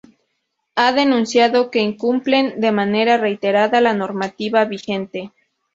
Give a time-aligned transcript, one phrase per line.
[0.73, 5.31] ha denunciado que incumplen de manera reiterada la normativa vigente